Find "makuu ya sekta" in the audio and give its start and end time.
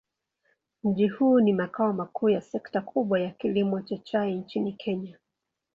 1.93-2.81